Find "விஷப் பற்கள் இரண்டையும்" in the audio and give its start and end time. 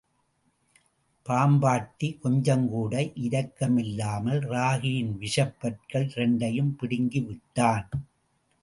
5.17-6.75